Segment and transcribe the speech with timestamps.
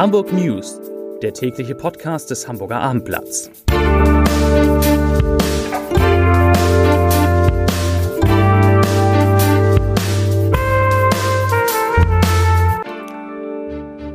[0.00, 0.80] Hamburg News,
[1.20, 3.50] der tägliche Podcast des Hamburger Abendblatts.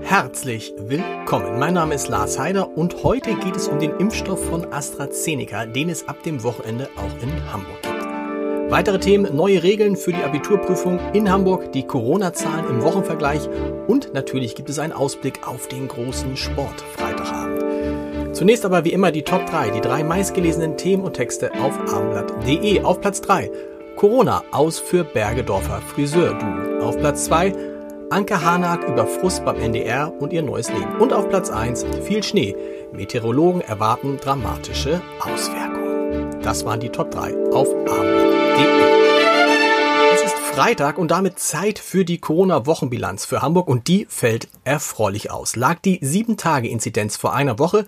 [0.02, 1.60] Herzlich willkommen.
[1.60, 5.90] Mein Name ist Lars Heider und heute geht es um den Impfstoff von AstraZeneca, den
[5.90, 7.95] es ab dem Wochenende auch in Hamburg gibt.
[8.70, 13.48] Weitere Themen, neue Regeln für die Abiturprüfung in Hamburg, die Corona-Zahlen im Wochenvergleich
[13.88, 18.36] und natürlich gibt es einen Ausblick auf den großen Sportfreitagabend.
[18.36, 22.82] Zunächst aber wie immer die Top 3, die drei meistgelesenen Themen und Texte auf abendblatt.de.
[22.82, 23.50] Auf Platz 3
[23.96, 26.84] Corona aus für Bergedorfer Friseur-Du.
[26.84, 27.54] Auf Platz 2
[28.10, 30.98] Anke Hanak über Frust beim NDR und ihr neues Leben.
[31.00, 32.56] Und auf Platz 1 viel Schnee.
[32.92, 36.42] Meteorologen erwarten dramatische Auswirkungen.
[36.42, 38.25] Das waren die Top 3 auf Abendblatt.
[40.14, 45.32] Es ist Freitag und damit Zeit für die Corona-Wochenbilanz für Hamburg und die fällt erfreulich
[45.32, 45.56] aus.
[45.56, 47.86] Lag die 7-Tage-Inzidenz vor einer Woche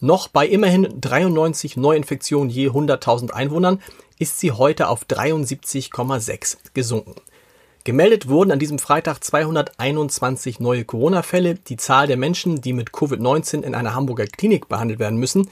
[0.00, 3.80] noch bei immerhin 93 Neuinfektionen je 100.000 Einwohnern,
[4.18, 7.14] ist sie heute auf 73,6 gesunken.
[7.84, 11.54] Gemeldet wurden an diesem Freitag 221 neue Corona-Fälle.
[11.54, 15.48] Die Zahl der Menschen, die mit Covid-19 in einer Hamburger Klinik behandelt werden müssen,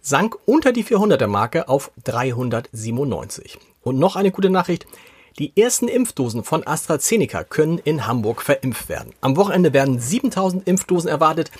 [0.00, 3.58] sank unter die 400er Marke auf 397.
[3.84, 4.86] Und noch eine gute Nachricht.
[5.38, 9.12] Die ersten Impfdosen von AstraZeneca können in Hamburg verimpft werden.
[9.20, 11.50] Am Wochenende werden 7000 Impfdosen erwartet.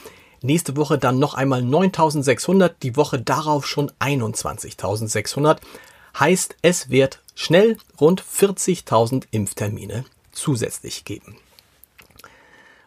[0.43, 2.83] Nächste Woche dann noch einmal 9600.
[2.83, 5.59] Die Woche darauf schon 21.600.
[6.19, 11.37] Heißt, es wird schnell rund 40.000 Impftermine zusätzlich geben.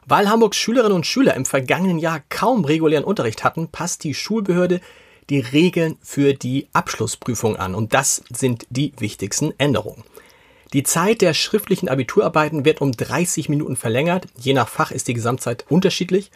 [0.05, 4.79] Weil Hamburgs Schülerinnen und Schüler im vergangenen Jahr kaum regulären Unterricht hatten, passt die Schulbehörde
[5.29, 7.75] die Regeln für die Abschlussprüfung an.
[7.75, 10.03] Und das sind die wichtigsten Änderungen.
[10.73, 14.27] Die Zeit der schriftlichen Abiturarbeiten wird um 30 Minuten verlängert.
[14.37, 16.31] Je nach Fach ist die Gesamtzeit unterschiedlich.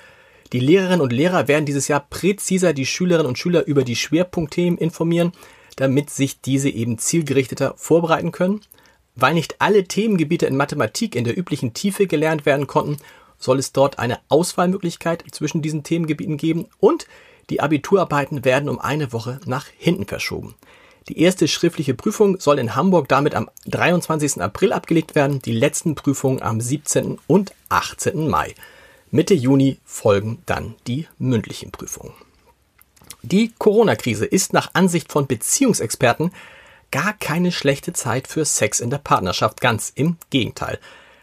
[0.54, 4.78] Die Lehrerinnen und Lehrer werden dieses Jahr präziser die Schülerinnen und Schüler über die Schwerpunktthemen
[4.78, 5.32] informieren,
[5.76, 8.62] damit sich diese eben zielgerichteter vorbereiten können.
[9.16, 12.98] Weil nicht alle Themengebiete in Mathematik in der üblichen Tiefe gelernt werden konnten,
[13.38, 17.08] soll es dort eine Auswahlmöglichkeit zwischen diesen Themengebieten geben und
[17.52, 20.56] die Abiturarbeiten werden um eine Woche nach hinten verschoben.
[21.10, 24.42] Die erste schriftliche Prüfung soll in Hamburg damit am 23.
[24.42, 27.20] April abgelegt werden, die letzten Prüfungen am 17.
[27.28, 28.30] und 18.
[28.30, 28.56] Mai.
[29.10, 32.14] Mitte Juni folgen dann die mündlichen Prüfungen.
[33.22, 36.32] Die Corona-Krise ist nach Ansicht von Beziehungsexperten
[36.90, 40.80] gar keine schlechte Zeit für Sex in der Partnerschaft, ganz im Gegenteil.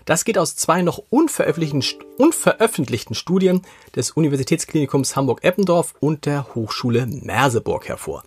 [0.09, 3.61] Das geht aus zwei noch unveröffentlichten, unveröffentlichten Studien
[3.95, 8.23] des Universitätsklinikums Hamburg-Eppendorf und der Hochschule Merseburg hervor.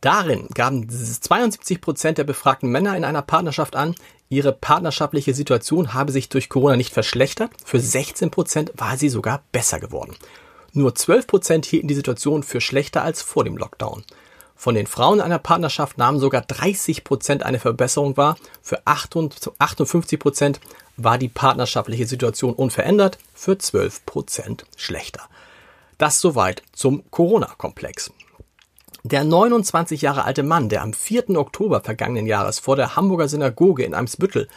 [0.00, 3.94] Darin gaben 72 Prozent der befragten Männer in einer Partnerschaft an,
[4.30, 7.50] ihre partnerschaftliche Situation habe sich durch Corona nicht verschlechtert.
[7.62, 10.16] Für 16 Prozent war sie sogar besser geworden.
[10.72, 14.02] Nur 12 Prozent hielten die Situation für schlechter als vor dem Lockdown.
[14.58, 18.38] Von den Frauen einer Partnerschaft nahmen sogar 30 Prozent eine Verbesserung wahr.
[18.62, 20.60] Für 58 Prozent
[20.96, 25.22] war die partnerschaftliche Situation unverändert, für 12 Prozent schlechter.
[25.98, 28.12] Das soweit zum Corona-Komplex.
[29.02, 31.30] Der 29 Jahre alte Mann, der am 4.
[31.36, 34.48] Oktober vergangenen Jahres vor der Hamburger Synagoge in Eimsbüttel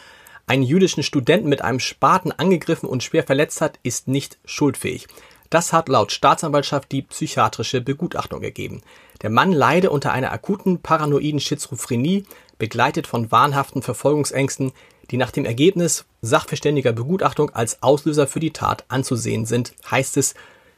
[0.46, 5.06] einen jüdischen Studenten mit einem Spaten angegriffen und schwer verletzt hat, ist nicht schuldfähig.
[5.48, 8.82] Das hat laut Staatsanwaltschaft die psychiatrische Begutachtung ergeben.
[9.22, 12.24] Der Mann leide unter einer akuten paranoiden Schizophrenie,
[12.58, 14.72] begleitet von wahnhaften Verfolgungsängsten,
[15.10, 20.34] die nach dem Ergebnis sachverständiger Begutachtung als Auslöser für die Tat anzusehen sind, heißt es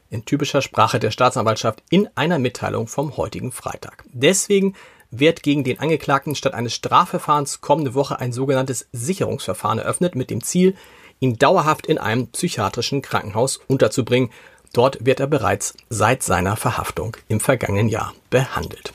[0.09, 4.03] in typischer Sprache der Staatsanwaltschaft in einer Mitteilung vom heutigen Freitag.
[4.11, 4.75] Deswegen
[5.11, 10.43] wird gegen den Angeklagten statt eines Strafverfahrens kommende Woche ein sogenanntes Sicherungsverfahren eröffnet mit dem
[10.43, 10.75] Ziel,
[11.19, 14.29] ihn dauerhaft in einem psychiatrischen Krankenhaus unterzubringen,
[14.73, 18.91] Dort wird er bereits seit seiner Verhaftung im vergangenen Jahr behandelt.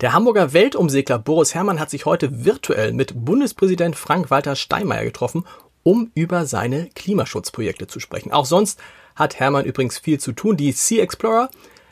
[0.00, 5.44] Der Hamburger Weltumsegler Boris Herrmann hat sich heute virtuell mit Bundespräsident Frank-Walter Steinmeier getroffen,
[5.82, 8.32] um über seine Klimaschutzprojekte zu sprechen.
[8.32, 8.80] Auch sonst
[9.14, 10.56] hat Herrmann übrigens viel zu tun.
[10.56, 11.50] Die Sea Explorer,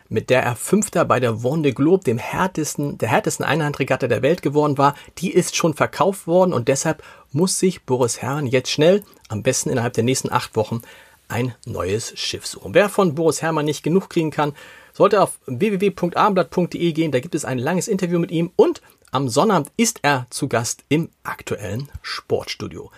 [0.09, 4.41] mit der er Fünfter bei der Vendée Globe, dem härtesten, der härtesten Einhandregatta der Welt
[4.41, 9.05] geworden war, die ist schon verkauft worden und deshalb muss sich Boris Herrmann jetzt schnell,
[9.29, 10.81] am besten innerhalb der nächsten acht Wochen,
[11.29, 12.73] ein neues Schiff suchen.
[12.73, 14.55] Wer von Boris Herrmann nicht genug kriegen kann,
[14.99, 17.12] sollte auf www.abendblatt.de gehen.
[17.12, 20.83] Da gibt es ein langes Interview mit ihm und am Sonnabend ist er zu Gast
[20.89, 22.91] im aktuellen Sportstudio.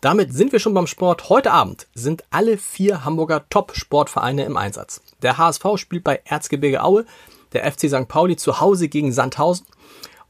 [0.00, 1.28] Damit sind wir schon beim Sport.
[1.28, 5.00] Heute Abend sind alle vier Hamburger Top-Sportvereine im Einsatz.
[5.20, 7.04] Der HSV spielt bei Erzgebirge Aue,
[7.52, 8.06] der FC St.
[8.06, 9.66] Pauli zu Hause gegen Sandhausen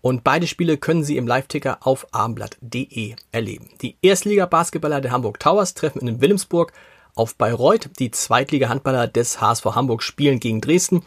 [0.00, 3.68] und beide Spiele können Sie im Live-Ticker auf abendblatt.de erleben.
[3.82, 6.72] Die Erstliga-Basketballer der Hamburg Towers treffen in Wilhelmsburg
[7.14, 7.90] auf Bayreuth.
[7.98, 11.04] Die Zweitliga-Handballer des HSV Hamburg spielen gegen Dresden.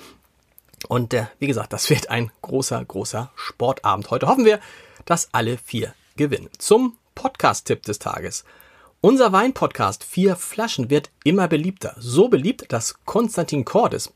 [0.88, 4.09] Und äh, wie gesagt, das wird ein großer, großer Sportabend.
[4.09, 4.59] Heute hoffen wir,
[5.06, 6.50] dass alle vier gewinnen.
[6.57, 8.44] Zum Podcast-Tipp des Tages.
[9.03, 11.95] Unser Wein-Podcast Vier Flaschen wird immer beliebter.
[11.98, 14.13] So beliebt, dass Konstantin Cordes,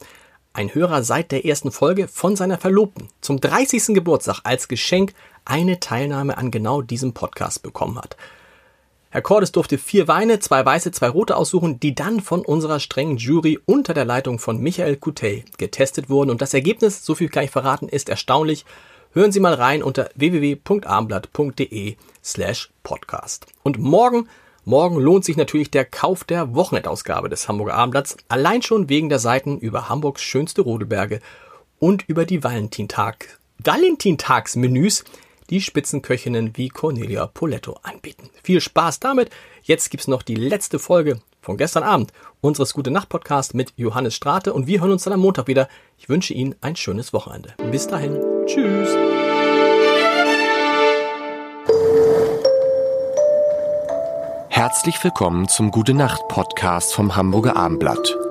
[0.53, 3.95] ein Hörer seit der ersten Folge, von seiner Verlobten zum 30.
[3.95, 8.15] Geburtstag als Geschenk eine Teilnahme an genau diesem Podcast bekommen hat.
[9.15, 13.15] Herr Cordes durfte vier Weine, zwei weiße, zwei rote aussuchen, die dann von unserer strengen
[13.15, 16.29] Jury unter der Leitung von Michael Coutet getestet wurden.
[16.29, 18.65] Und das Ergebnis, so viel kann ich verraten, ist erstaunlich.
[19.13, 23.45] Hören Sie mal rein unter www.armblatt.de slash podcast.
[23.63, 24.27] Und morgen,
[24.65, 29.19] morgen lohnt sich natürlich der Kauf der Wochenendausgabe des Hamburger Abendblatts, allein schon wegen der
[29.19, 31.21] Seiten über Hamburgs schönste Rodelberge
[31.79, 35.05] und über die Valentintag, Valentintagsmenüs,
[35.49, 38.29] die Spitzenköchinnen wie Cornelia Poletto anbieten.
[38.43, 39.29] Viel Spaß damit.
[39.63, 42.11] Jetzt gibt's noch die letzte Folge von gestern Abend
[42.41, 45.67] unseres Gute Nacht Podcast mit Johannes Strate und wir hören uns dann am Montag wieder.
[45.97, 47.53] Ich wünsche Ihnen ein schönes Wochenende.
[47.71, 48.19] Bis dahin.
[48.45, 48.89] Tschüss.
[54.49, 58.24] Herzlich willkommen zum Gute Nacht Podcast vom Hamburger Abendblatt.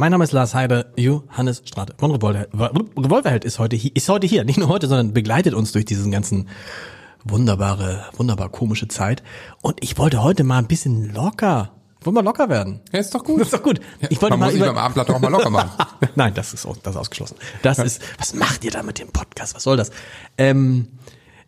[0.00, 2.48] Mein Name ist Lars Heider, Johannes Strate von Revolverheld.
[2.54, 6.10] Revolverheld ist heute hier, ist heute hier, nicht nur heute, sondern begleitet uns durch diesen
[6.10, 6.48] ganzen
[7.22, 9.22] wunderbare, wunderbar komische Zeit.
[9.60, 12.80] Und ich wollte heute mal ein bisschen locker, wollen wir locker werden?
[12.92, 13.42] Ja, ist doch gut.
[13.42, 13.80] Das ist doch gut.
[14.08, 15.70] Ich wollte Man mal muss über, beim Abendblatt auch mal locker machen.
[16.14, 17.36] Nein, das ist, das ist ausgeschlossen.
[17.60, 19.54] Das ist, was macht ihr da mit dem Podcast?
[19.54, 19.90] Was soll das?
[20.38, 20.88] Ähm,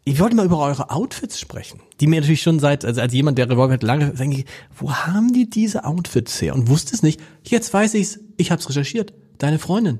[0.05, 3.39] ich wollte mal über eure Outfits sprechen, die mir natürlich schon seit, also als jemand,
[3.39, 4.47] der Revolver hat, lange, denke ich,
[4.77, 6.55] wo haben die diese Outfits her?
[6.55, 7.21] Und wusste es nicht.
[7.45, 8.19] Jetzt weiß ich's.
[8.43, 9.13] Ich hab's recherchiert.
[9.39, 9.99] Deine Freundin.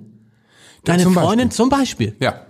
[0.85, 1.51] Deine zum Freundin Beispiel.
[1.57, 2.17] zum Beispiel.
[2.21, 2.43] Ja.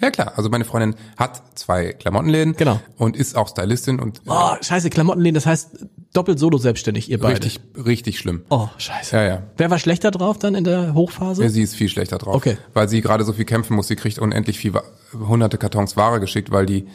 [0.00, 2.80] Ja klar, also meine Freundin hat zwei Klamottenläden Genau.
[2.98, 5.70] und ist auch Stylistin und äh, Oh, scheiße, Klamottenläden, das heißt
[6.12, 7.34] doppelt solo selbstständig, ihr beide.
[7.44, 8.44] richtig, richtig schlimm.
[8.48, 9.16] Oh, scheiße.
[9.16, 9.42] Ja, ja.
[9.56, 11.42] Wer war schlechter drauf dann in der Hochphase?
[11.42, 12.58] Ja, sie ist viel schlechter drauf, Okay.
[12.74, 13.88] weil sie gerade so viel kämpfen muss.
[13.88, 14.72] Sie kriegt unendlich viel,
[15.12, 16.86] hunderte Kartons Ware geschickt, weil die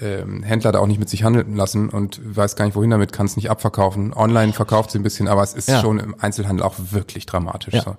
[0.00, 3.12] ähm, Händler da auch nicht mit sich handeln lassen und weiß gar nicht wohin damit,
[3.12, 4.12] kann es nicht abverkaufen.
[4.12, 5.80] Online verkauft sie ein bisschen, aber es ist Ja.
[5.80, 7.74] schon im Einzelhandel auch wirklich dramatisch.
[7.74, 7.82] Ja.
[7.82, 7.96] So.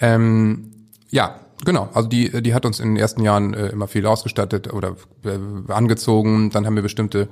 [0.00, 0.70] Ähm,
[1.10, 1.88] ja, genau.
[1.94, 5.72] Also die, die hat uns in den ersten Jahren äh, immer viel ausgestattet oder äh,
[5.72, 6.50] angezogen.
[6.50, 7.28] Dann haben wir bestimmte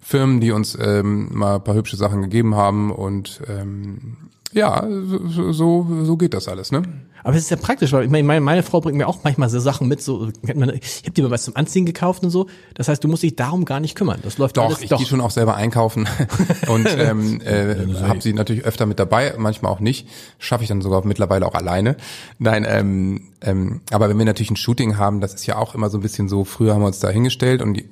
[0.00, 4.16] Firmen, die uns ähm, mal ein paar hübsche Sachen gegeben haben und ähm,
[4.52, 6.82] ja, so, so, so geht das alles, ne?
[7.24, 9.58] Aber es ist ja praktisch, weil ich meine, meine, Frau bringt mir auch manchmal so
[9.58, 12.48] Sachen mit, so, ich habe dir mal was zum Anziehen gekauft und so.
[12.74, 14.20] Das heißt, du musst dich darum gar nicht kümmern.
[14.22, 16.06] Das läuft Doch, alles ich gehe schon auch selber einkaufen
[16.68, 20.06] und ähm, äh, habe sie natürlich öfter mit dabei, manchmal auch nicht.
[20.38, 21.96] Schaffe ich dann sogar mittlerweile auch alleine.
[22.38, 25.88] Nein, ähm, ähm, aber wenn wir natürlich ein Shooting haben, das ist ja auch immer
[25.88, 27.88] so ein bisschen so, früher haben wir uns da hingestellt und die,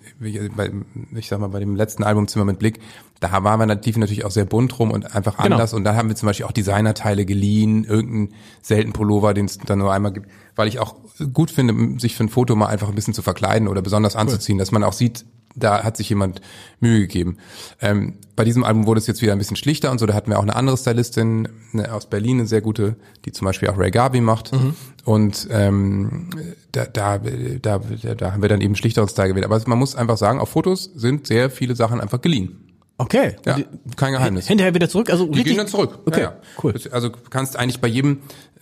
[1.15, 2.81] ich sag mal, bei dem letzten Album Zimmer mit Blick,
[3.23, 5.55] da waren wir natürlich natürlich auch sehr bunt rum und einfach Genau.
[5.55, 5.73] anders.
[5.73, 9.79] Und da haben wir zum Beispiel auch Designerteile geliehen, irgendeinen selten Pullover, den es dann
[9.79, 10.97] nur einmal gibt, weil ich auch
[11.33, 14.59] gut finde, sich für ein Foto mal einfach ein bisschen zu verkleiden oder besonders anzuziehen,
[14.59, 15.25] dass man auch sieht,
[15.55, 16.41] da hat sich jemand
[16.81, 17.37] Mühe gegeben.
[17.81, 20.07] Ähm, bei diesem Album wurde es jetzt wieder ein bisschen schlichter und so.
[20.07, 22.97] Da hatten wir auch eine andere Stylistin eine, aus Berlin, eine sehr gute,
[23.27, 24.51] die zum Beispiel auch Ray Garvey macht.
[25.05, 26.31] Und ähm,
[26.73, 29.45] da, da, da, da, da haben wir dann eben schlichteren Style gewählt.
[29.45, 32.62] Aber man muss einfach sagen, auf Fotos sind sehr viele Sachen einfach geliehen.
[33.05, 33.37] Okay.
[33.45, 33.59] Ja,
[33.97, 34.47] kein Geheimnis.
[34.47, 35.11] Hinterher wieder zurück.
[35.11, 35.99] Also Die richtig, gehen dann zurück.
[36.07, 36.37] Okay, Ja, ja.
[36.63, 36.75] cool.
[36.91, 38.19] Also du kannst eigentlich bei jedem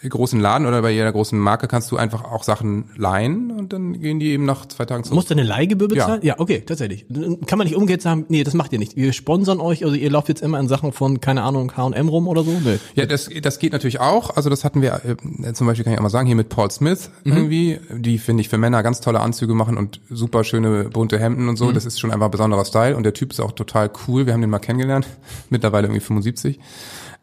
[0.08, 4.00] großen Laden oder bei jeder großen Marke kannst du einfach auch Sachen leihen und dann
[4.00, 5.16] gehen die eben nach zwei Tagen zurück.
[5.16, 6.04] Musst du eine Leihgebühr Ja.
[6.06, 6.20] bezahlen?
[6.22, 6.38] Ja.
[6.38, 7.06] okay, tatsächlich.
[7.46, 8.96] Kann man nicht umgekehrt sagen, nee, das macht ihr nicht.
[8.96, 12.28] Wir sponsern euch, also ihr lauft jetzt immer in Sachen von, keine Ahnung, H&M rum
[12.28, 12.50] oder so?
[12.50, 12.78] Nee.
[12.94, 14.36] Ja, das, das geht natürlich auch.
[14.36, 15.00] Also das hatten wir
[15.44, 18.40] äh, zum Beispiel, kann ich auch mal sagen, hier mit Paul Smith irgendwie, die finde
[18.40, 21.72] ich für Männer ganz tolle Anzüge machen und super schöne bunte Hemden und so.
[21.72, 24.26] Das ist schon einfach ein besonderer Style und der Typ ist auch total cool.
[24.26, 25.06] Wir haben den mal kennengelernt,
[25.50, 26.58] mittlerweile irgendwie 75.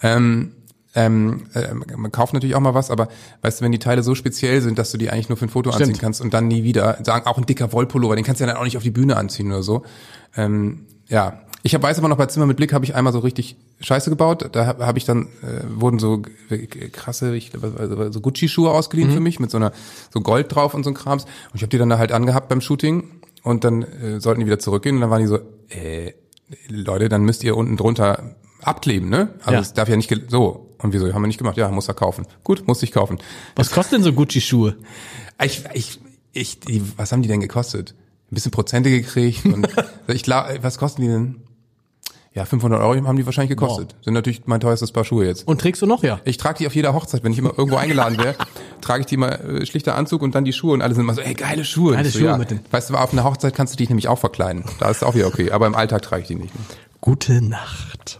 [0.03, 0.51] Ähm,
[0.97, 3.07] ähm, äh, man kauft natürlich auch mal was, aber
[3.43, 5.49] weißt du, wenn die Teile so speziell sind, dass du die eigentlich nur für ein
[5.49, 5.89] Foto Stimmt.
[5.89, 8.51] anziehen kannst und dann nie wieder, sagen auch ein dicker Wollpullover, den kannst du ja
[8.51, 9.83] dann auch nicht auf die Bühne anziehen oder so.
[10.35, 13.19] Ähm, ja, ich hab, weiß aber noch, bei Zimmer mit Blick habe ich einmal so
[13.19, 14.49] richtig Scheiße gebaut.
[14.53, 16.23] Da habe hab ich dann, äh, wurden so
[16.93, 19.71] krasse, ich, also so Gucci-Schuhe ausgeliehen für mich mit so einer
[20.11, 21.25] so Gold drauf und so ein Krams.
[21.25, 23.03] Und ich habe die dann da halt angehabt beim Shooting
[23.43, 25.39] und dann äh, sollten die wieder zurückgehen und dann waren die so,
[25.69, 26.13] äh,
[26.69, 29.29] Leute, dann müsst ihr unten drunter abkleben, ne?
[29.41, 29.59] Also Ja.
[29.59, 30.66] es darf ja nicht so.
[30.79, 31.11] Und wieso?
[31.13, 31.57] Haben wir nicht gemacht.
[31.57, 32.25] Ja, muss er kaufen.
[32.43, 33.17] Gut, muss ich kaufen.
[33.55, 34.75] Was kostet denn so Gucci-Schuhe?
[35.43, 35.99] Ich, ich,
[36.33, 37.95] ich, die, was haben die denn gekostet?
[38.31, 39.67] Ein bisschen Prozente gekriegt und
[40.07, 41.41] ich glaube, was kosten die denn?
[42.33, 43.95] Ja, 500 Euro haben die wahrscheinlich gekostet.
[44.03, 45.47] Sind natürlich mein teuerstes Paar Schuhe jetzt.
[45.47, 46.19] Und trägst du noch, ja?
[46.23, 48.35] Ich trage die auf jeder Hochzeit, wenn ich immer irgendwo eingeladen wäre,
[48.81, 51.15] trage ich die mal äh, schlichter Anzug und dann die Schuhe und alle sind immer
[51.15, 51.93] so, ey, geile Schuhe.
[51.93, 52.37] Geile so, Schuhe ja.
[52.37, 54.65] mit den- Weißt du, auf einer Hochzeit kannst du dich nämlich auch verkleiden.
[54.79, 56.53] Da ist auch wieder okay, aber im Alltag trage ich die nicht.
[57.01, 58.19] Gute Nacht.